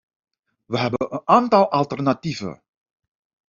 [0.65, 2.61] Wij hebben een aantal alternatieven.